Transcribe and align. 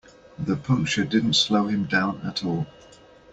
The 0.39 0.57
puncture 0.57 1.03
didn't 1.03 1.35
slow 1.35 1.67
him 1.67 1.85
down 1.85 2.21
at 2.25 2.43
all. 2.43 2.65